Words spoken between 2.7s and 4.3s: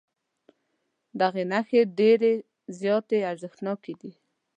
زیاتې ارزښتناکې دي.